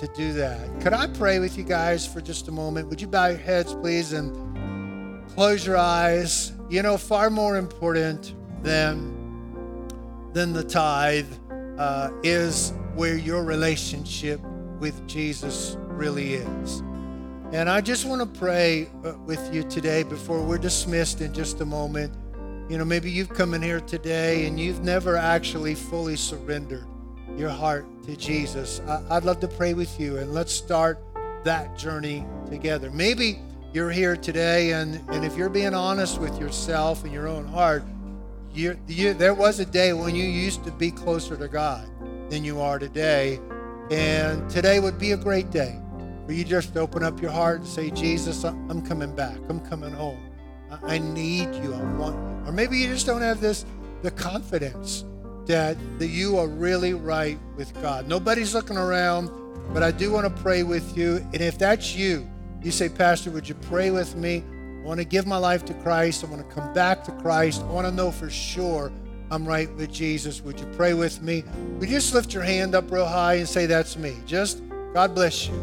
[0.02, 0.82] to do that.
[0.82, 2.88] Could I pray with you guys for just a moment?
[2.90, 6.54] Would you bow your heads, please, and close your eyes?
[6.72, 8.34] You know, far more important
[8.64, 9.88] than,
[10.34, 11.32] than the tithe
[11.78, 14.42] uh, is where your relationship
[14.80, 16.80] with Jesus really is.
[17.52, 21.62] And I just want to pray uh, with you today before we're dismissed in just
[21.62, 22.12] a moment.
[22.72, 26.88] You know, maybe you've come in here today and you've never actually fully surrendered
[27.38, 28.82] your heart to Jesus.
[28.88, 31.00] I, would love to pray with you and let's start
[31.46, 32.92] that journey together.
[32.92, 33.40] Maybe
[33.74, 37.84] you're here today and, and if you're being honest with yourself and your own heart,
[38.54, 41.90] you, you, there was a day when you used to be closer to God
[42.30, 43.40] than you are today.
[43.90, 45.80] And today would be a great day
[46.26, 49.38] for you just to open up your heart and say, Jesus, I'm coming back.
[49.48, 50.30] I'm coming home.
[50.84, 51.74] I need you.
[51.74, 52.50] I want you.
[52.50, 53.66] Or maybe you just don't have this
[54.02, 55.06] the confidence
[55.48, 58.08] that that you are really right with God.
[58.08, 59.30] Nobody's looking around,
[59.74, 61.18] but I do want to pray with you.
[61.18, 62.28] And if that's you,
[62.62, 64.44] you say, Pastor, would you pray with me?
[64.82, 66.24] I want to give my life to Christ.
[66.24, 67.62] I want to come back to Christ.
[67.62, 68.92] I want to know for sure
[69.30, 70.42] I'm right with Jesus.
[70.42, 71.44] Would you pray with me?
[71.80, 74.18] Would you just lift your hand up real high and say, That's me?
[74.26, 74.62] Just
[74.94, 75.54] God bless you.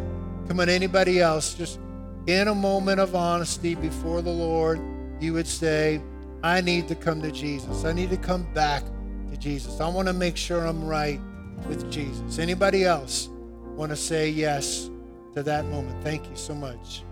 [0.49, 1.55] Come on, anybody else?
[1.55, 1.79] Just
[2.27, 4.81] in a moment of honesty before the Lord
[5.21, 6.01] you would say,
[6.43, 7.85] I need to come to Jesus.
[7.85, 8.85] I need to come back
[9.31, 9.81] to Jesus.
[9.81, 11.21] I want to make sure I'm right
[11.67, 12.39] with Jesus.
[12.39, 13.29] Anybody else
[13.77, 14.91] want to say yes
[15.35, 16.03] to that moment?
[16.03, 17.03] Thank you so much.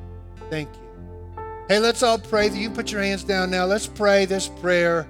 [0.50, 1.42] Thank you.
[1.68, 2.48] Hey, let's all pray.
[2.48, 3.64] You put your hands down now.
[3.64, 5.08] Let's pray this prayer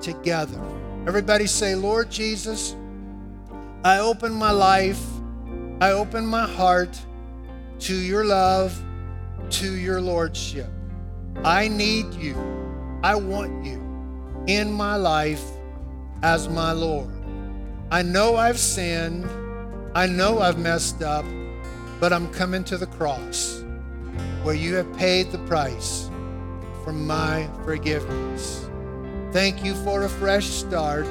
[0.00, 0.60] together.
[1.06, 2.74] Everybody say, Lord Jesus,
[3.84, 5.04] I open my life,
[5.80, 6.98] I open my heart
[7.80, 8.80] to your love,
[9.50, 10.70] to your lordship.
[11.44, 12.36] I need you.
[13.02, 13.82] I want you
[14.46, 15.44] in my life
[16.22, 17.10] as my Lord.
[17.90, 19.28] I know I've sinned.
[19.94, 21.24] I know I've messed up,
[22.00, 23.62] but I'm coming to the cross
[24.42, 26.10] where you have paid the price
[26.84, 28.66] for my forgiveness.
[29.32, 31.06] Thank you for a fresh start.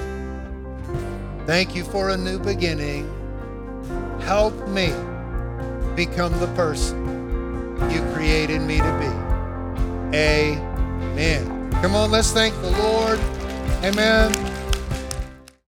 [1.45, 3.09] Thank you for a new beginning.
[4.21, 4.87] Help me
[5.95, 6.99] become the person
[7.89, 10.17] you created me to be.
[10.17, 11.71] Amen.
[11.81, 13.19] Come on, let's thank the Lord.
[13.83, 14.60] Amen.